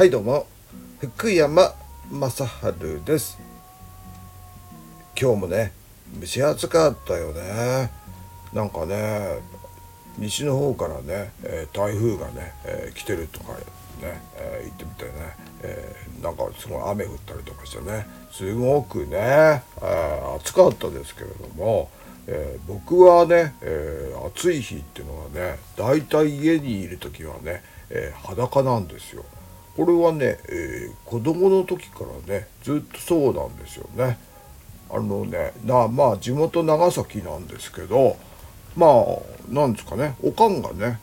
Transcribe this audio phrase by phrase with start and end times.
[0.00, 0.46] はいどうも。
[0.98, 1.74] 福山
[2.10, 2.46] 雅治
[3.04, 3.38] です。
[5.14, 5.72] 今日もね
[6.18, 7.90] 蒸し暑かったよね。
[8.54, 9.40] なんかね
[10.16, 13.58] 西の方からね、えー、台風がね、えー、来てるとかね、
[14.36, 15.10] えー、言ってみてね、
[15.64, 18.06] えなんかすごい雨降ったりとかしてね。
[18.32, 19.62] すごくね、え
[20.38, 21.90] 暑かったですけれども、
[22.26, 29.26] え僕はね、え暑い日っていうのはねだいたい家にいる時はね、え裸なんですよ。
[29.76, 34.18] これはね、えー、子供の時からねずっとそうなんですよね。
[34.92, 38.16] あのねなまあ地元長崎なんですけど
[38.76, 38.92] まあ
[39.48, 40.98] なんですかねおかんがね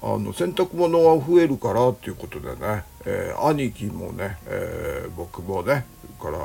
[0.00, 5.84] あの洗濯物が増えるからっていうことでね、えー、兄貴もね、えー、僕もね
[6.20, 6.38] から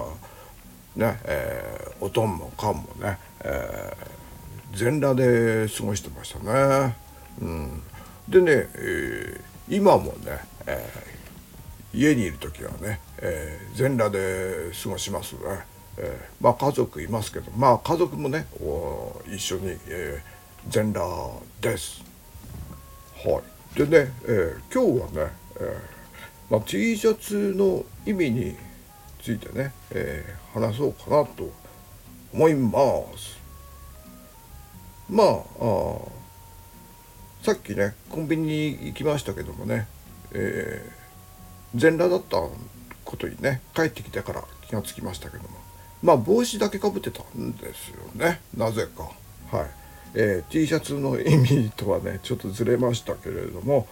[0.95, 3.93] ね、えー、おとんもかんもね、え
[4.73, 6.95] 全裸で過ごしてましたね。
[7.41, 7.81] うん、
[8.27, 11.10] でね、え今もね、え
[11.93, 15.39] 家にいる時はね、え全裸で過ごしますね。
[15.98, 18.45] えまあ家族いますけどまあ家族もね
[19.27, 20.21] 一緒に、え
[20.70, 21.09] 全裸
[21.59, 22.03] です。
[23.25, 23.41] は
[23.75, 25.77] い、でね、え今日はね、え
[26.49, 28.55] まあ、T シャツの意味に
[29.21, 31.51] ついてね、え話そうかなと
[32.33, 32.71] 思いま
[33.17, 33.41] す。
[35.09, 36.21] まああ
[37.43, 39.87] さっきねコンビニに行きましたけどもね、
[40.31, 41.01] えー、
[41.75, 42.37] 全裸だった
[43.05, 45.49] ことにね帰ってきてから気がつきましたけども。
[46.03, 48.41] まあ帽子だけかぶってたんですよね。
[48.57, 49.03] なぜか。
[49.55, 49.69] はい、
[50.15, 53.87] えー、T シャツの意味とはねちょっとずれましたけれども。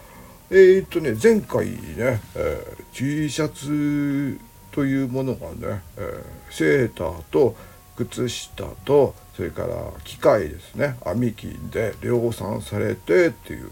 [0.50, 4.40] えー、っとね前回ね、えー、T シャツ
[4.72, 7.54] というものがね、えー、セーターと
[7.96, 10.96] 靴下とそれから機械ですね。
[11.04, 13.70] 編み機で量産されてっていうよ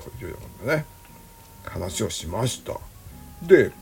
[0.63, 0.85] うなね
[1.65, 2.79] 話をしました。
[3.43, 3.73] で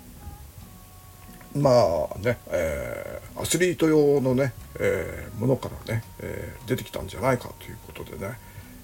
[1.57, 1.71] ま
[2.15, 8.39] あね、えー、アスリート用のね、えー、ものからね、えー、出てきたんじゃないかということでね、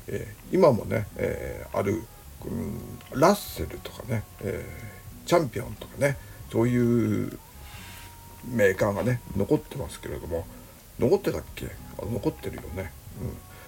[0.08, 2.02] え今もね、えある、
[2.44, 4.64] うん、ラッセルとかね、え
[5.26, 6.16] チャンピオンとかね
[6.50, 7.38] そういう
[8.50, 10.46] メーカーがね残ってますけれども
[10.98, 11.66] 残ってたっけ？
[11.98, 12.92] あ残ってるよね。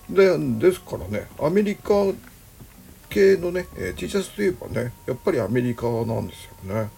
[0.09, 1.93] うん、でですからねアメリカ
[3.09, 6.91] 系のね、え T シャツといえばねやっぱりアメリカなんですよね。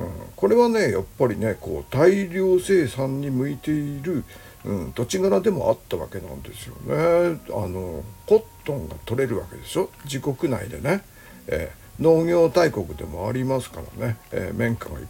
[0.00, 4.24] うん、これはねやっぱりねこう大量生産に向いている、
[4.64, 7.40] うん、土地柄でもあったわけなんですよね。
[7.50, 9.90] あのコットンが取れるわけでしょ？
[10.04, 11.02] 自国内でね、
[11.46, 15.06] えー、農業大国でもありますからね、えー、綿花がいっ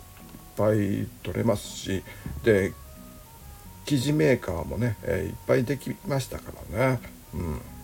[0.57, 2.03] ぱい取れますし。
[2.45, 2.73] で
[3.87, 7.01] 生地メーカーもね、えー、いっぱいできましたからね。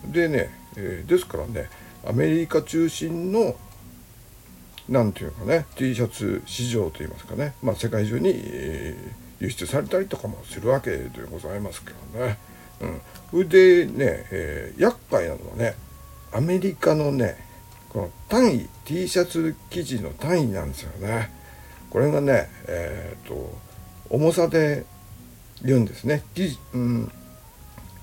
[0.05, 1.69] うん、でね、え、ですからね
[2.05, 3.55] アメリカ中心の
[4.89, 8.41] 何て言うかね T シャツ市場といいますかね、まあ、世界中に、
[9.39, 12.37] 輸出されたりとかもするわけでございますけどね。
[12.81, 15.75] うん、それでね、えー、厄介なのはね
[16.31, 17.37] アメリカのね
[17.89, 21.31] この単位 T シャツ生地の単位なんですよね。
[21.89, 23.57] これがねえっ、と
[24.09, 24.85] 重さで
[25.63, 26.23] 言うんですね。
[26.73, 27.11] うん、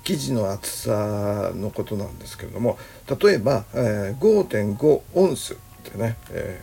[0.05, 2.79] 生地の厚さのことなんですけれども
[3.21, 5.57] 例えば、えー、5.5オンス
[5.89, 6.61] ってね、え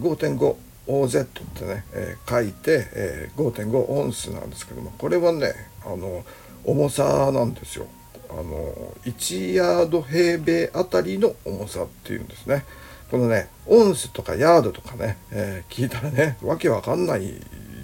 [0.00, 0.56] ー、
[0.86, 5.52] 5.5OZ ってね、えー、書いて、えー、5.5オンスなんですけどもこれはね
[5.84, 6.24] あの
[6.64, 7.86] 重さなんですよ。
[8.30, 12.64] あの1ヤード平米あたりの重さっていうんですね。
[13.10, 17.34] このねオンスとかヤードとかね、えー、聞いたらねわけわかんない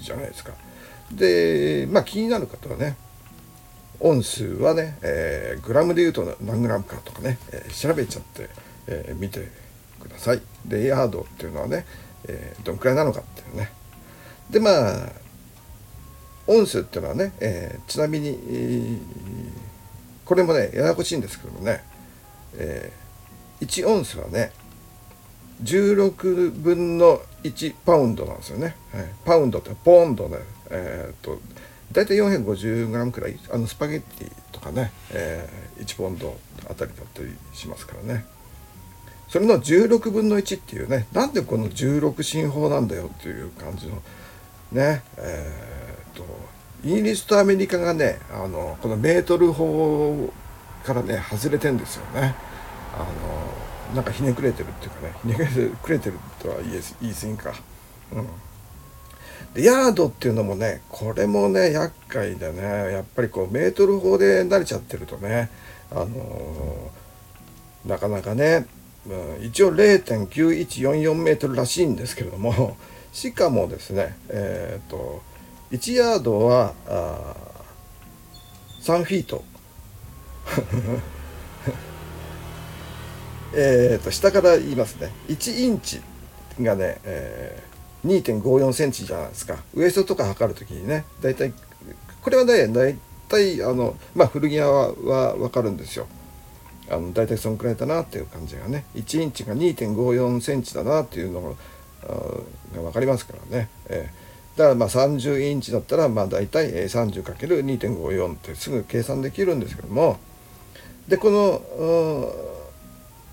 [0.00, 0.52] じゃないですか。
[1.12, 2.96] でまあ気になる方はね
[4.00, 8.48] 音数はね、えー、グラムで言うと何グラムかとかね、えー、調べちゃって、
[8.86, 9.48] えー、見て
[10.00, 10.42] ください。
[10.66, 11.86] でヤードっていうのはね、
[12.26, 13.70] えどんくらいなのかっていうね。
[14.50, 15.12] でまあ
[16.46, 18.98] 音数っていうのはね、えちなみに、えー、
[20.24, 21.84] これもねややこしいんですけどもね、
[22.56, 22.92] え
[23.60, 24.52] 1オンスはね
[25.62, 28.76] 16分の1パウンドなんですよね。
[28.92, 30.38] はい、パウンドってポンドね、
[30.70, 31.38] えー、っと
[31.92, 36.36] 大体 450g くらいあのスパゲッティとかね、えー、1ポンド
[36.68, 38.24] あたりだったりしますからね
[39.30, 43.94] それの16分の1っていうねなんでこの16進法なんだよっていう感じの
[44.72, 46.24] ねえー、っと
[46.84, 50.32] イギリスとアメリカがねあのこのメートル法
[50.84, 52.34] からね外れてんですよね。
[52.92, 52.98] あ
[53.92, 57.52] のなんかひねくれてるっていうかねひねくれてるとは言い言い過ぎか。
[58.12, 58.26] うん。
[59.54, 65.50] でヤードっていうのもねこれもね厄介でねやっぱりこうメートル法で慣れちゃってるとね
[65.92, 68.66] あのー、なかなかね、
[69.08, 72.76] うん、一応0.9144メートルらしいんですけれども
[73.12, 75.22] しかもですねえっ、と
[75.72, 77.34] 1ヤードはあ
[78.82, 79.44] 3フィート。
[83.54, 85.12] えっと下から言いますね。
[85.28, 86.00] 1インチ
[86.60, 89.58] がね、えー、2.54センチじゃないですか。
[89.74, 91.52] ウエストとか測るときにね大体
[92.22, 92.96] これはね大
[93.28, 96.06] 体あのまあ古着屋はは分かるんですよ。
[96.88, 98.84] あの大体そのくらいだなっていう感じがね。
[98.94, 101.50] 1インチが2.54センチだなっていうのが
[102.74, 110.18] が分かりますからね、えー、だからまあ30インチだったらまあ大体 30×2.54 ってすぐ計算できるんですけども。
[111.08, 111.60] でこの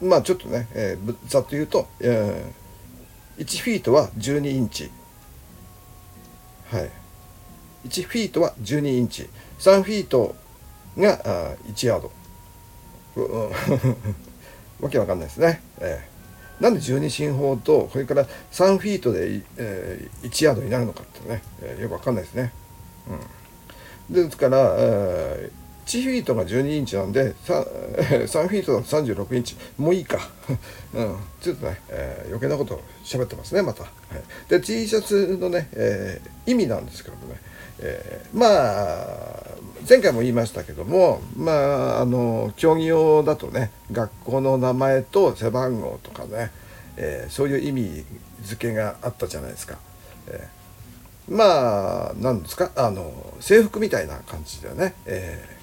[0.01, 4.91] まあちょっとね、えー、ざっと言うと、えー、1フィートは12インチ。
[6.69, 6.89] はい。
[7.87, 9.29] 1フィートは12インチ。
[9.59, 10.35] 3フィート
[10.97, 12.11] があ1ヤード。
[14.81, 22.53] わけわかんないですね、えー、なんで12進法とこれから3フィートで、えー、1ヤードになるのかってね、えー、よくわかんないですね、
[24.09, 29.55] うん、ですから、えー1フィートが12インチなんで 3, 3フィートだと36インチ。
[29.77, 30.19] もういいか、
[30.93, 37.39] うん、ちょっとね、えー、余計なこと喋ってますねまた、はい、で T シャツのね、えー、意味なんですけどもね、
[37.79, 39.57] えー、まあ
[39.87, 41.51] 前回も言いましたけどもま
[41.97, 46.51] ああの競技用だとね学校の名前と背番号とかね、
[46.97, 48.03] えー、そういう意味
[48.43, 49.77] 付けがあったじゃないですか。
[50.27, 54.95] えー、まあ何ですかあの制服みたいな感じだよね。
[55.05, 55.57] えー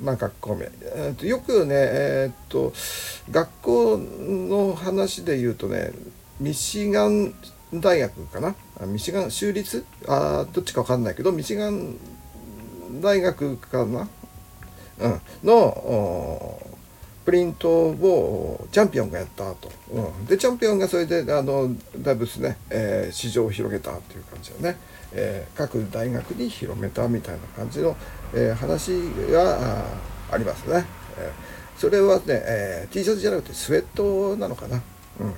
[0.00, 2.72] まあ、学校名、えー、とよくね、えー、っと
[3.30, 5.90] 学校の話で言うとね
[6.40, 7.34] ミシガン
[7.74, 8.54] 大学かな？
[8.86, 9.84] ミシガン州立？
[10.06, 11.96] あどっちか分かんないけどミシガン
[13.00, 14.08] 大学かな、
[15.00, 16.58] うん、の
[17.24, 24.78] プリントをチャンピオンがやったと、うん、でチャンピオンがそれであのだいぶですね、えー、市場を広げたっていう感じでね、
[25.12, 27.94] えー、各大学に広めたみたいな感じの、
[28.32, 28.92] えー、話
[29.30, 29.84] が
[30.30, 30.86] ありますね、
[31.18, 34.80] えー、それはね、えー、T シャツじゃなくてスウェットなのかな、
[35.20, 35.34] うん、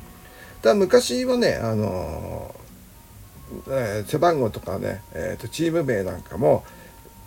[0.63, 2.55] だ昔はねあの
[3.69, 6.65] え背番号とかね、えーとチーム名なんかも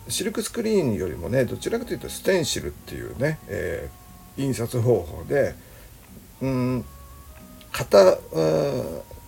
[0.08, 5.56] シルクスクリーンよりもねどちらかというとステンシルっていうね、えー、印刷方法で
[6.42, 6.86] うん
[7.72, 8.18] 型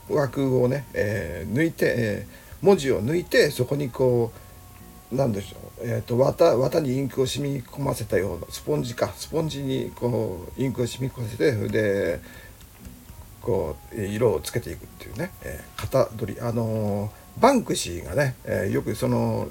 [0.09, 4.31] 枠をね、えー、抜いて、えー、文字を抜いてそこにこ
[5.11, 12.19] うなんでしょう、えーと、綿綿にインクを染み込ませたようなスポンジかスポンジにこうインクを染み込ませてで
[13.45, 19.47] こう色をつけていくっていうね、えー、型取りあのー、バンクシーがね、えー、よくその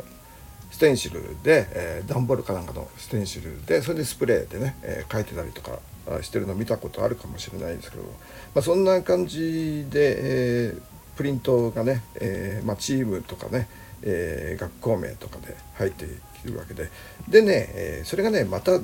[0.73, 5.79] ステンシルで、えー、段ボールかなんかのステンシルでそれでスプレーでね、えー、書いてたりとか
[6.23, 8.09] してるの見たことあるかもしれないですけど、ま
[8.57, 10.81] あ、そんな感じで、えー、
[11.17, 13.69] プリントがね、えーまあ、チームとかね、
[14.03, 16.09] えー、学校名とかで入ってい
[16.51, 16.91] るわけで
[17.29, 18.81] でね、えー、それがねまた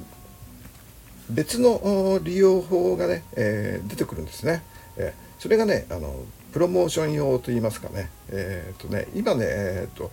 [1.29, 4.63] 別の利用法がね、えー、出てくるんですね。
[4.97, 6.15] え、それがねあの
[6.53, 10.11] プロモーション用といいますかね,、えーとね今ね,、えーと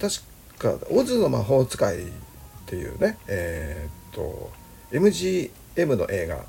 [0.00, 2.10] 確か「オズの魔法使い」っ
[2.66, 4.50] ていうねえー、っと
[4.92, 5.50] MGM
[5.96, 6.44] の映画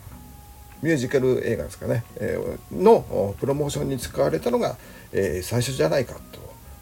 [0.81, 2.39] ミュージカル映画ですかね、え、
[2.71, 4.77] のプロモーションに使われたのが、
[5.13, 6.15] え、最初じゃないか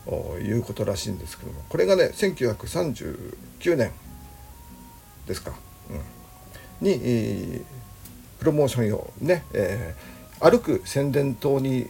[0.06, 3.92] ということらしいんですけどもこれがね1939年
[5.28, 5.52] ですか、
[6.82, 7.62] うん、に、え、
[8.40, 11.90] プロモーション用ね、えー、歩く宣伝塔に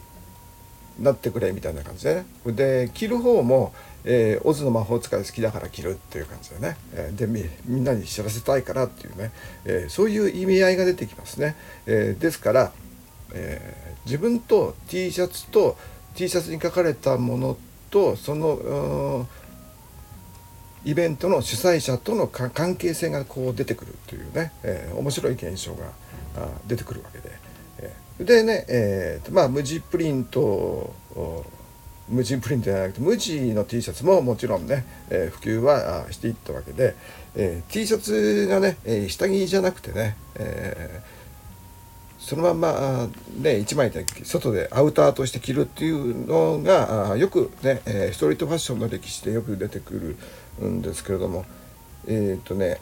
[0.98, 2.26] なってくれみたいな感じでね。
[2.46, 3.72] で着る方も
[4.04, 9.30] えー、オズの魔法使い好きだから着るっていう感じでね、えー、でみみんなに知らせたいからっていうね、
[9.64, 12.72] えー、そういう意味合いが出てきますね、えですから、
[13.32, 15.76] え自分と T シャツと
[16.14, 17.56] T シャツに書かれたもの
[17.90, 19.26] とその
[20.84, 25.92] イベントの主催者との関係性がこう出てくるというね、え面白い現象が
[26.66, 27.30] 出てくるわけで、
[28.24, 30.94] でね、えーまあ、無地プリント
[32.08, 36.94] 無地プリントじゃなくて無地の T シャツももちろんね、えー、普及はしていったわけで、
[37.34, 41.02] えー、T シャツがね、えー、下着じゃなくてね、え
[42.18, 43.08] そのまんま
[43.38, 50.16] ね1枚で外でアウターとして着るっていうのがよくね、えストリートファッションの歴史でよく出てく
[50.60, 51.46] るんですけれども
[52.06, 52.80] えっ、とね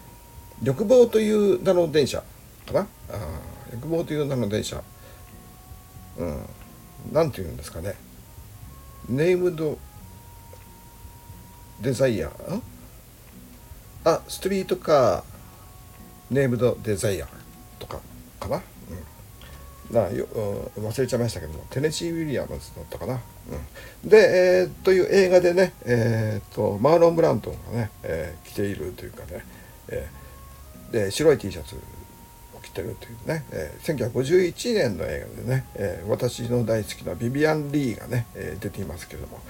[0.63, 2.25] 欲望という名の電車
[2.67, 2.89] かな？
[3.73, 4.83] 欲望という名の電車
[6.19, 6.49] うん。
[7.13, 7.95] 何て言うんですかね。
[9.09, 9.79] ネームド
[11.81, 12.31] デザイア。
[14.05, 17.29] あストリートカーネームドデザイア。
[17.79, 18.01] とか
[18.41, 18.61] かな、
[19.91, 20.27] うん、なよ
[20.77, 21.65] 忘れちゃいましたけども。
[21.71, 23.21] テネシー・ウィリアムズだったかな。
[24.05, 29.45] うん、で、えー、という映画でね、えーと、マーロン・ブラントンがね、えー、着ているというかね、
[29.89, 31.77] えー、で白い T シャツ
[32.59, 39.41] を着てるというね、えー、1951年の映画でね、えー、私の大好きなビビアン・リーがね、えー、出ていますけども。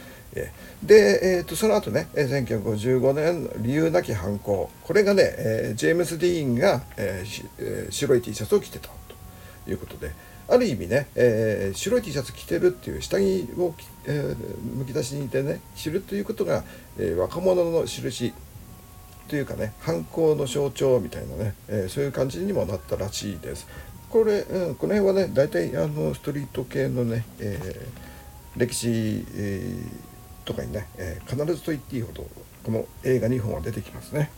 [0.84, 8.88] で、えーと、その後ね1955年の「理由なき犯行」これがね、えー、ジェームス・ディーンが、えーえー、白い T シャツを着てた
[9.64, 10.12] ということで。
[10.50, 13.22] ある意味ね、えー、白い T シャツ着てるっていう下着
[13.58, 13.74] を、
[14.06, 16.64] えー、むき出しにいてね着るということが、
[16.98, 18.32] えー、若者の印。
[19.28, 23.66] というかね犯行の象徴みたいなね、えー、そういう感じにもなったらしいです。
[24.10, 28.88] これ、うん、この辺はね大体あのストリート系のね、えー、歴史、
[29.34, 32.26] えー、とかにね、え、必ずと言っていいほど
[32.64, 34.30] この映画2本は出てきますね。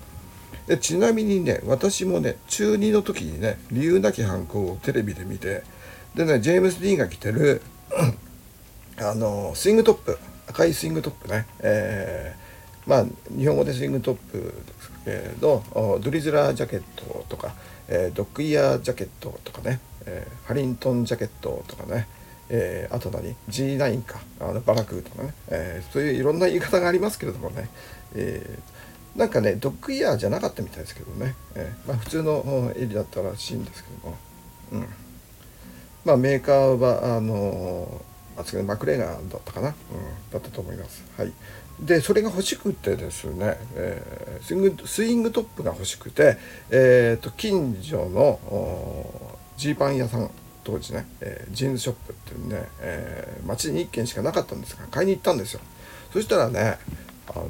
[0.67, 5.63] でちなみにね私もね中2の時にね理由なき犯行をテレビで見て
[6.15, 7.63] でねジェームス・ディーンが着てる
[8.99, 10.19] あのスイングトップ
[10.49, 12.35] 赤いスイングトップね、え、
[12.91, 13.05] まあ
[13.39, 15.63] 日本語でスイングトップですけど
[16.03, 17.55] ドリズラージャケットとか、
[17.89, 22.09] え、ドッグイヤージャケットとかね、え、ハリントンジャケットとかね
[22.53, 24.19] えー、あと何？G9 か。
[24.41, 27.69] あのバラクーとかね、えー、そういういろんな言い方がありますけれどもね、
[28.17, 34.19] えー、なんかねドッグイヤーじゃなかったみたいですけどね、えーまあ、普通の襟だったらしいんですけども、
[34.73, 34.87] うん、
[36.05, 38.03] まあ、メーカーはあの
[38.37, 39.75] あ McGregor だったかな、うん、
[40.33, 41.05] だったと思います。
[41.17, 41.33] はい、
[41.81, 46.37] でそれが欲しくてですね、えー、スイングスイングトップが欲しくて、
[46.71, 48.39] えーと、近所の
[49.57, 50.31] ジーパン屋さん
[50.63, 55.61] 当時ね、えー、ジーンズショップっていうね、えー、街に1軒しかなかったんですが買いに行ったんですよ。
[56.13, 56.79] そしたらね
[57.29, 57.49] あの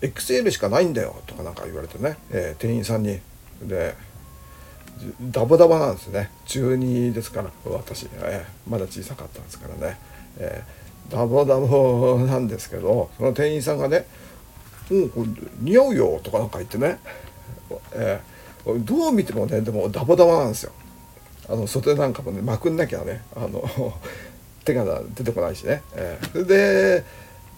[0.00, 3.20] XL しかないんだよとかなんか言われてね、えー、店員さんに。
[3.62, 3.94] で
[5.20, 6.30] ダボダボなんですね。
[6.46, 9.98] 中2ですから私、えー、まだ小さかったんですからね、
[10.38, 14.06] えー、ダボダボなんですけどその店員さんがね
[14.90, 15.28] 「うんこれ
[15.60, 16.98] 似合うよ」とかなんか言ってね、
[17.92, 20.72] えー、どう見てもねでもダボダボなんですよ。
[21.48, 23.62] あの袖なんかもねまくんなきゃねあの
[24.64, 27.04] 手が出てこないしね、えー、で、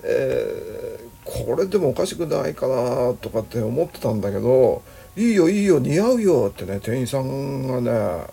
[0.03, 4.83] えー、これでもおかしくないかなとかって思ってたんだけど
[5.17, 8.25] いいよいいよ似合うよってね店員さんがね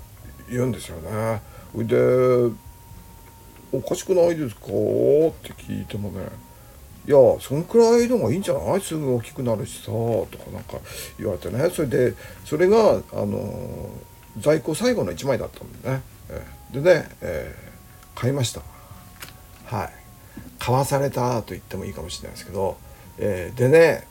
[0.49, 1.41] 言うんですよね。
[1.75, 2.49] で
[3.71, 4.61] おかしくないですか？
[4.65, 6.27] って聞いてもね
[7.07, 8.81] いやそんくらいの方がいいんじゃない？
[8.81, 10.77] すぐ大きくなるしさとかなんか
[11.17, 11.69] 言われてね。
[11.69, 12.13] それで
[12.45, 13.89] それがあの
[14.39, 18.61] 在庫最後の1枚だったんでね、えー、でね、えー、買いました。
[19.65, 19.89] はい。
[20.59, 22.77] 買わされたと言ってもいいかもしれないですけど、
[23.17, 24.07] えー、でね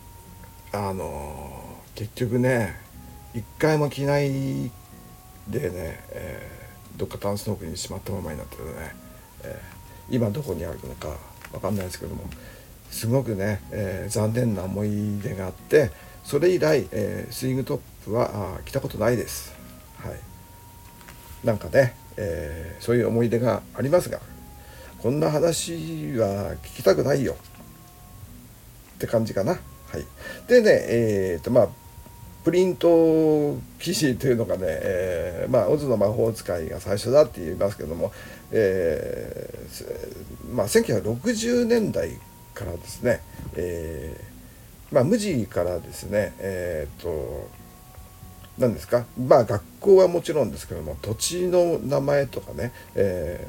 [0.73, 2.76] あの結局ね
[3.35, 4.71] 一回も着ない
[5.49, 8.95] でね、えー、どっかタンスの奥にしまったままになってるね、
[9.44, 11.16] えー、今どこにあるのか
[11.52, 12.25] 分かんないですけども
[12.90, 15.90] すごくね、えー、残念な思い出があって
[16.25, 19.54] それ以来、えスイングトップはあ着たことないです。
[19.97, 20.20] はい、
[21.44, 24.20] なんかね、えそういう思い出がありますが
[24.99, 25.73] こんな話
[26.18, 27.37] は聞きたくないよ
[28.97, 29.52] って感じかな。
[29.52, 29.59] は
[29.99, 30.06] い、
[30.47, 31.68] でねえっ、とまあ
[32.44, 38.12] プリント記事というのがね、えー、まあ、オズの魔法使いが最初だって言いますけども、
[38.52, 42.11] えー、まあ、1960年代
[42.54, 43.21] からですね、
[43.54, 47.49] えー、まあ、無地からですね、えっと
[48.59, 53.49] 何ですかまあ学校はもちろんですけども土地の名前とかね、え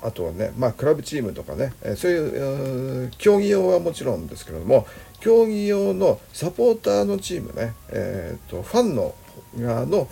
[0.00, 4.86] ー、あとはねまあクラブチームとかね、えそういう競技用はもちろんですけれども
[5.18, 9.14] 競技用のサポーターのチームね、えーと、ファンの
[9.58, 10.08] 側の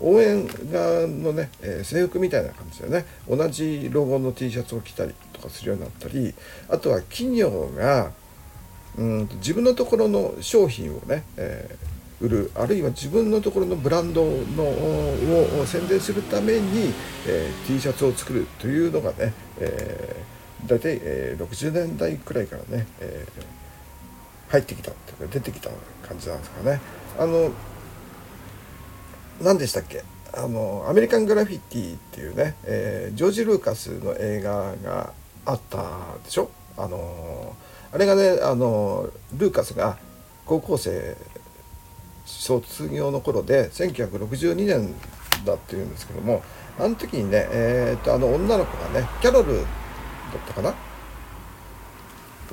[0.00, 1.50] 応援側のね、
[1.84, 6.34] 制服みたいな感じでね同じロゴの T シャツを着たりとかするようになったり
[6.68, 8.10] あとは企業が
[8.98, 16.92] うん自分のところの商品をね、えー、売るあるいは自分のところのブランドのを宣伝するために、
[17.28, 23.26] えー、T シャツを作るというのがね、えー、大体、えー、60年代くらいからね、え
[24.50, 25.70] 入ってきたっていうか出てきた
[26.02, 26.80] 感じなんですかね。
[27.18, 27.52] あの
[29.40, 30.04] 何でしたっけ？
[30.32, 35.12] あのアメリカン・グラフィティっていうね、えー、ジョージ・ルーカスの映画が
[35.46, 35.78] あった
[36.24, 36.50] でしょ？
[36.76, 37.56] あの
[37.92, 39.96] あれがねあのルーカスが
[40.46, 41.16] 高校生
[42.26, 44.94] 卒業の頃で1962年
[45.44, 46.42] だっていうんですけども
[46.78, 49.64] あの時にね、えー、とあの女の子がねキャロルだっ
[50.46, 50.74] たかな、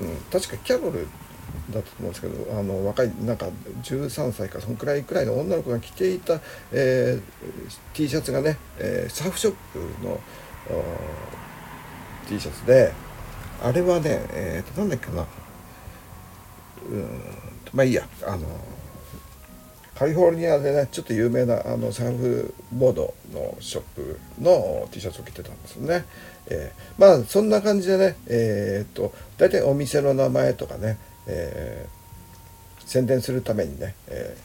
[0.01, 1.07] うん、確かキャロル
[1.71, 3.47] だったと思うんですけどあの若いなんか
[3.83, 6.39] 13歳かそのくらいくらいの女の子が着ていた、
[6.71, 10.19] えー、T シャツがね、えー、サーフショップの
[12.27, 12.91] T シャツで
[13.63, 15.25] あれはね、えー、となんだっけな
[16.89, 17.21] うん
[17.73, 18.47] まあいいやあの
[19.97, 26.05] カリフォルニアでねちょっと有名なあのサーフボードのショップの T シャツを着てたんですよね。
[26.49, 34.37] えー、まあそんな感じでねえー、っと大体お店の名前とかね、えー、宣伝するためにね、え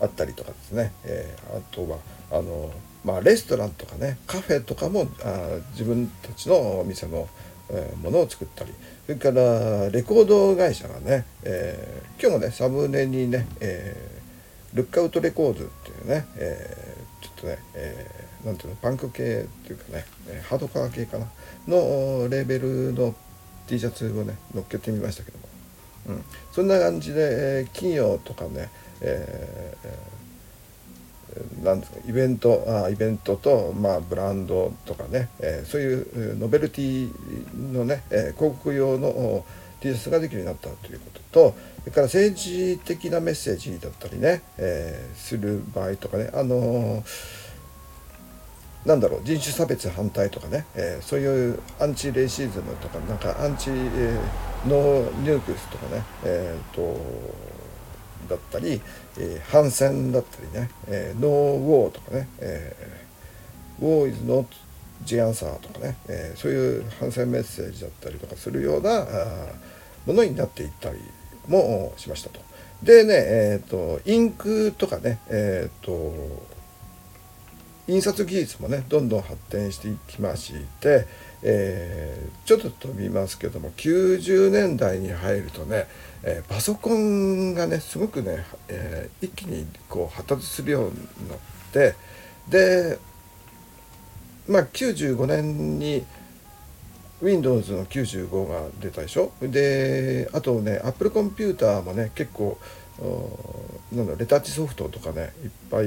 [0.00, 1.98] ー、あったりとかですね、えー、あとは
[2.30, 2.70] あの
[3.04, 7.28] まあレストランとかねカフェとかもあ自分たちのお店の
[7.70, 8.72] えものを作ったり
[9.06, 13.94] それからレコード会社がね、え、今日もねサムネにね、え、
[14.74, 20.04] ルックアウトレコードっていうね、え、ちょっとね、えー、ていうのパンク系っていうかね
[20.48, 21.26] ハードカー系かな
[21.66, 23.14] のレーベルの
[23.66, 25.47] T シャツをね乗っけてみましたけども、
[26.08, 30.18] うん、そんな感じで、えー、企業とかね、えー
[31.62, 37.10] なんですかイベントあイベントと、まあ、ブランドとかね、えー、そういうノベルティ
[37.72, 39.44] のね、え、広告用の
[39.80, 47.04] T シャツができるようになったということとそれから政治的なメッセージだったりね、え、する場合とかねあの
[48.84, 56.96] なんだろう人種差別反対とかね、えー、そういう anti-racism とかなんかアンチ、えー、 no nukes とかねえっ、と
[58.28, 58.80] だったり、
[59.18, 64.68] えー、反戦だったりね、えー、ノーウォーとかね、えー、ウォーイズノット
[65.04, 69.06] ジアンサーとかね、えー、そういう反戦メッセージだったりとかするような
[70.06, 70.98] ものになっていったり
[71.46, 72.40] もしましたと。
[72.82, 76.46] でね、えっ、ー、と、インクとかね、えっ、ー、と、
[77.88, 81.06] 印刷技術もね、どんどん発展していきまして、
[81.42, 85.86] えー、ちょっと飛びますけども90年代に入るとね、
[86.22, 90.96] えー、パソコンがねすごくね、えー、一気にこう発達するように
[91.28, 91.38] なっ
[91.72, 91.94] て
[92.48, 92.98] で
[94.48, 96.04] まあ95年に
[97.22, 99.32] Windows の95が出たでしょ？
[99.40, 102.58] であとね Apple コンピューターもね結構
[103.92, 105.86] なんだレタッチソフトとかねいっぱい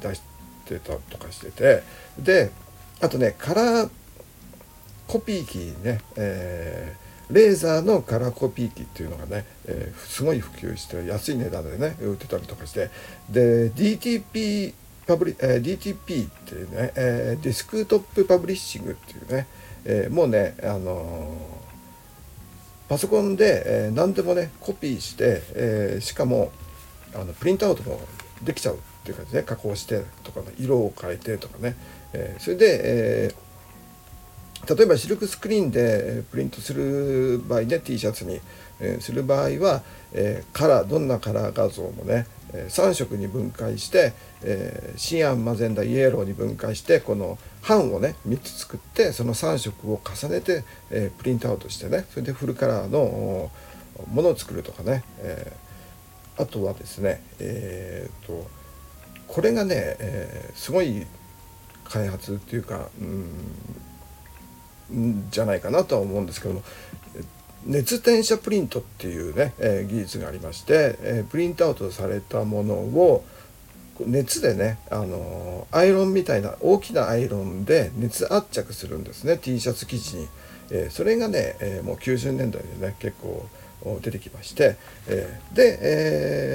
[0.00, 0.33] 出して
[0.64, 1.82] たとかしてて
[2.18, 2.50] で
[3.00, 3.90] あとねカラー
[5.06, 12.90] コピー機ね、えー、レーザーのカラーコピー機っていうのがね、えー、すごい普及して安い値段でね売ってたりとかして
[13.30, 14.72] で DTP
[15.06, 19.46] publi、えー、DTP っていうね、えー、 desktop publishing っていうね、
[19.84, 21.36] えー、もうね、あの
[22.88, 26.52] パソコンで、えー、何でもねコピーして、えー、しかも
[27.14, 28.00] あのプリントアウトも
[28.42, 28.78] できちゃう。
[29.04, 31.76] っていう感じで、加工してとか、ね、色を変えてとかね、
[32.14, 33.44] えー、それで、えー
[34.66, 38.40] 例えばシルクスクリーンでプリントする場合ね T シャツに、
[38.80, 39.82] えー、する場合は、
[40.14, 47.36] え、カラーどんなカラー画像もね、3色に分解して、えー、シアンマゼンダイエローに分解してこの
[47.66, 53.50] 版をね3つ作ってその3色を重ねて、え、プリントアウトしてねそれでフルカラーの
[54.12, 55.52] ものを作るとかね、え、
[56.38, 58.46] あとはですねえー、と
[59.34, 61.04] これがね、えー、すごい
[61.82, 63.04] 開発っていうかう
[64.94, 66.62] んじゃないかなとは思うんですけども
[67.66, 73.24] 熱転写プリントっていうね、えー、技術がありまして、えー、プリントアウトされたものを
[74.06, 80.28] 熱でね、あのー、アイロンみたいな大きなアイロンで熱圧着するんですね T シャツ生地に、
[80.70, 83.48] えそれがね、えもう90年代でね結構
[84.00, 84.76] 出てきまして、
[85.08, 85.78] えで、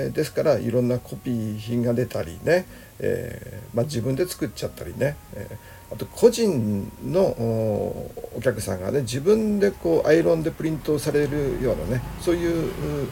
[0.07, 2.65] えですからいろんなコピー品が出たりね、
[2.99, 5.57] えまあ、自分で作っちゃったりね、え
[5.91, 12.69] あと個人のお客さんがね自分でこうアイロンでプリントされるようなねそうい
[13.05, 13.07] う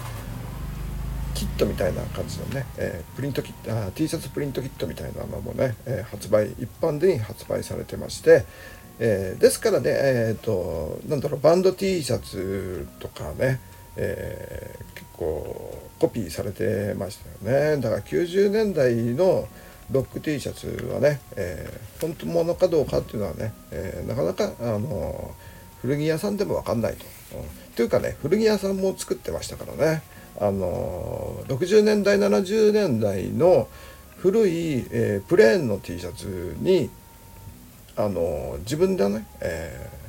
[1.34, 8.46] キットみたいな感じのね、えー、プリントキットあ T シャツプリントキットみたいなのもね、えー、発売一般で発売されてまして、
[9.00, 13.60] えー、ですからねえっ、となんだろうバンド T シャツとかね、
[13.98, 17.82] え結構コピーされてましたよね。
[17.82, 19.48] だから90年代の
[19.92, 25.34] ロック T シャツはね、えー、本当物かどうかっていうのはね、えー、なかなか、あの
[25.82, 27.06] 古着屋さんでも分かんないと。
[27.38, 30.02] うん、というかね古着屋さんも作ってましたからね、
[30.40, 33.68] あの60年代70年代の
[34.18, 36.90] 古い、えー、プレーンの T シャツに、
[37.96, 40.07] あの自分でね、えー、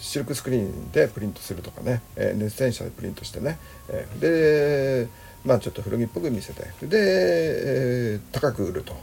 [0.00, 3.58] シルクスクリーンでプリントするとかね、えー、熱線車でプリントしてね、
[3.88, 5.08] えー、で
[5.44, 6.62] まあちょっと古着っぽく見せて。
[6.86, 8.94] で、えー、高く売ると。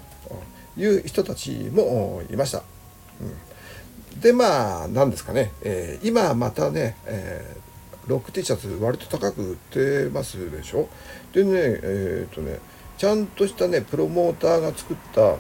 [0.80, 2.62] いう人たちもいました。
[3.20, 10.88] うん、でまあ何ですかね、えー、今またね、えー、ロック T シャツ割と高く売ってますでしょ？
[11.34, 12.60] でねえっ、とね
[12.96, 15.38] ちゃんとしたねプロモーターが作った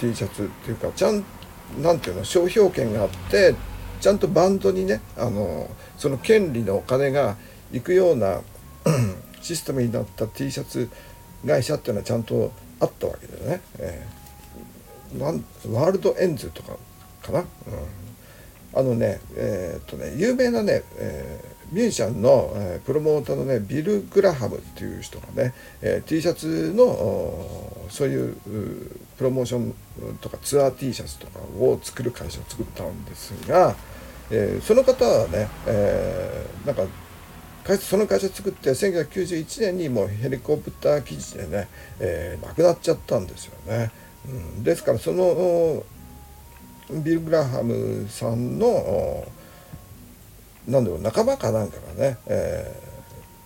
[0.00, 1.22] T シャツっていうかちゃんな
[1.92, 3.54] んていうの商標権があって
[4.00, 7.36] ちゃんとバンドにねあのその権利のお金が
[7.70, 8.40] 行くような
[9.40, 10.90] システムになった T シャツ
[11.46, 16.76] 会社っていうのはちゃんとあったわけだよね、えー、ワールドエンズとか
[17.22, 17.46] かな、うん、
[18.74, 28.36] あのねえー、っとね有名なね、えー、ミュージシャンの、えー、プロモーターのねビル・グラハムっていう人がね、えー、T シャツのそういう
[29.16, 29.74] プロモーション
[30.20, 33.74] とかツアー T シャツとかを作る会社を作ったんですが、
[34.30, 36.84] えー、その方はね、えー、なんか
[37.78, 41.68] その会社作って1991年にもうヘリコプター記事でね、
[42.00, 43.90] えー、亡くなっちゃったんですよね。
[44.26, 44.30] う
[44.60, 45.84] ん、ですからその
[46.90, 49.24] ビル・グラハムさんの
[50.68, 52.74] なんだろう仲間かなんかがね、え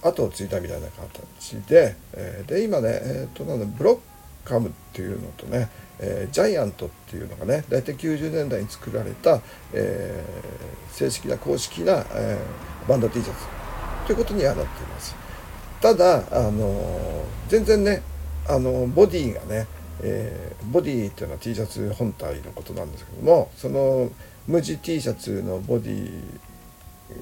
[0.03, 9.41] ー、後を継いだみたいな形で,、えー、で今ね、えーと、なんブロッカムっていうのとね、えー、ジャイアントっていうのがね大体90年代に作られた、
[9.73, 13.45] えー、正式な公式な、えー、バンド T シャツ
[14.07, 15.15] ということにはなっています。
[15.81, 18.03] ただ、あの全然ね
[18.49, 19.67] あのボディがね、
[20.01, 24.11] えー、ボディっていうのは T シャツ本体のことなんですけどもその
[24.47, 26.11] 無地 T シャツのボディ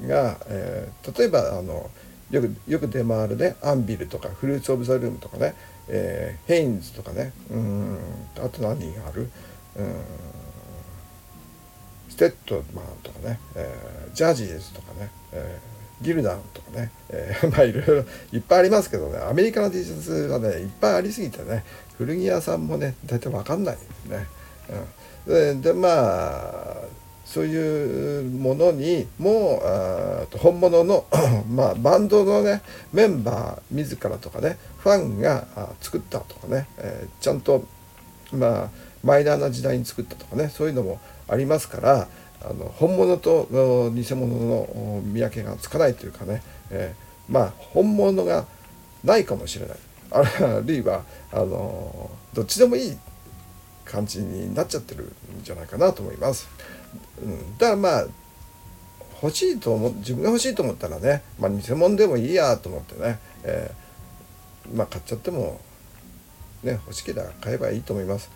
[0.06, 1.90] が、えー、例えばあの
[2.30, 5.54] よくよく出回るね Anvil とか Fruit of the Loom とかね、
[5.88, 7.98] えー、 Hanes とかねうん
[8.36, 9.30] あと何がある？
[9.76, 9.94] うん
[12.08, 21.64] Stedman とかね、えー、ジャージーズとかね、えー Gildan とかね、えー、 まあいろいろいっぱいありますけどねアメリカの T シャツはねいっぱいありすぎてね
[21.96, 23.76] 古着屋さんもね大体分かんない
[24.08, 24.26] ね。
[25.26, 26.76] うん、ででまあ
[27.34, 29.60] そういうものにも
[30.32, 31.04] う本物の
[31.50, 35.44] まあ、バンドのねメンバー自らとかねファンが
[35.80, 37.64] 作ったとかね、えー、ちゃんと
[38.32, 38.70] まあ
[39.02, 42.06] マイナーな時代に作ったとかねそういうのもありますから
[42.40, 43.48] あの本物と
[43.92, 48.46] 偽物の見分けがつかないというかね、えー、まあ本物が
[49.02, 49.78] ないかもしれない
[50.12, 50.22] あ
[50.64, 52.96] るいはあのどっちでもいい
[53.84, 56.48] 感じになっちゃってるんじゃないかなと思います。
[57.22, 58.06] うん、だからまあ
[59.22, 65.60] 欲しいと思自分が欲しいと思ったらね、まあ、偽物でもいいやと思ってね、えー、まあ買っちゃっても
[66.62, 68.30] ね欲しければ買えばいいと思います。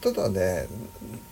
[0.00, 0.66] ただね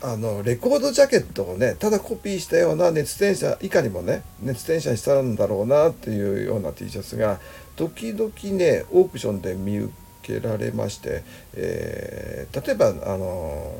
[0.03, 7.41] あのレコードジャケットをねただコピーしたような熱転写いかにもね熱転写したんだろうなっていうような T シャツが
[7.77, 11.23] 時々ねオークションで見受けられまして、
[11.55, 13.75] えー、例えばあの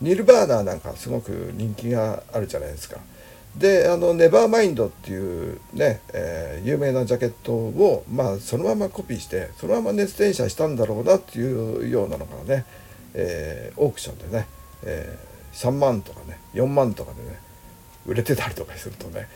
[0.00, 2.98] ニルバーナなんかすごく人気があるじゃないですか。
[3.56, 12.66] であのネバーマインドっていうね、えー、有名なジャケットをまあそのままコピーしてそのまま熱転写したんだろうなっていうようなのがね
[13.16, 14.46] えー、オークションでね、
[14.84, 17.40] えー、3万とかね4万とかでね
[18.06, 19.26] 売れてたりとかするとね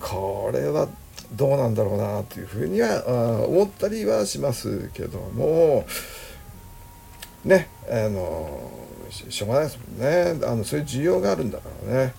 [0.00, 0.88] これは
[1.32, 5.86] どうなんだろうなというふうには思ったりはしますけども
[7.44, 8.70] ねあの
[9.10, 10.46] しょうがないですもんね。
[10.46, 12.14] あのそういう需要があるんだからね。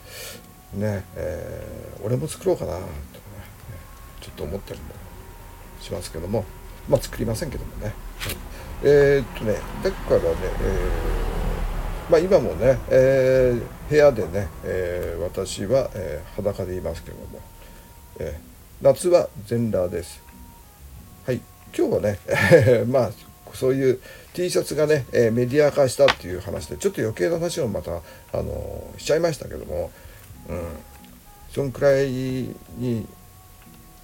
[0.74, 2.92] ね、えー、俺も作ろうかなとかね。
[4.22, 4.88] ちょっと思ったりも
[5.82, 6.46] しますけども。
[6.88, 7.94] まあ作りませんけどもね。
[8.84, 10.26] えー、っとねだからね、
[10.62, 17.42] えー、まあ、今もね、え、部屋でね、え私は、え裸でいますけども、
[18.20, 18.40] え
[18.82, 20.22] 夏は全裸です。
[21.26, 21.42] はい
[21.78, 22.20] 今日はね、
[22.88, 23.12] まあ
[23.56, 24.00] そういう
[24.34, 29.92] T シャツがね、えメディア化したっていう話でちょっと余計な話をまた、あのしちゃいましたけども、
[30.50, 30.62] うん、
[31.52, 33.08] そんくらいに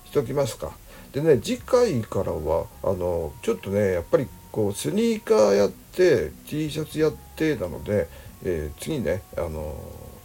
[0.05, 0.71] しときますか。
[1.15, 8.09] でね次回からはあのちょっとねやっぱりこうスニーカーやって T シャツやってなので、
[8.43, 9.75] えー、次ねあの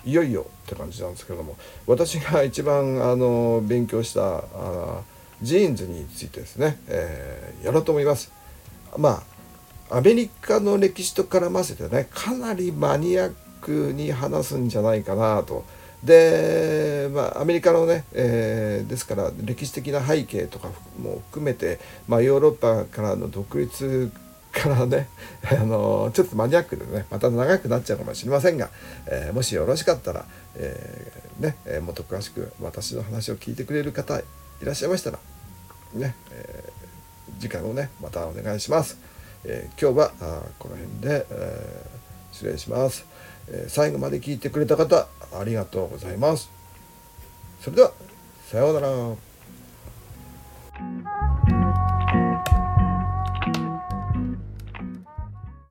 [0.05, 1.57] いよいよって感じなんですけども
[1.87, 5.03] 私が一番あの勉強したあ
[5.43, 8.40] ジーンズについてですね、えー、やろうと思います。
[8.97, 9.23] ま
[9.91, 15.65] あアメリカの歴史と絡ませてねかなりマニアックに話すんじゃないかなと。
[16.05, 24.11] で、まあ、アメリカのね、えー、ですから歴史的な背景とかも含めて、まあ、ヨーロッパからの独立
[24.51, 25.09] からね、
[25.51, 28.71] あのちょっとマニアックでねまた長くなっちゃうかもしれませんが、
[29.07, 30.25] えー、もしよろしかったら、
[30.57, 34.25] えー、ね、えもっと詳しく私の話を聞いてくれる方い
[34.63, 35.19] らっしゃいましたら
[35.95, 36.73] ね、え
[37.41, 38.99] 次回もねまたお願いします。
[39.45, 40.11] え今日は
[40.59, 41.87] この辺で、え
[42.33, 43.07] 失礼します。
[43.49, 46.51] え最後まで聞いてくれた方ありがとうございます。
[47.61, 47.93] それでは
[48.51, 49.30] さようなら。